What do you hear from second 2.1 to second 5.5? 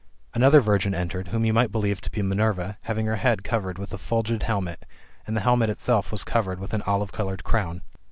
Minerva, having her head covered with a fiilgid helmet, and the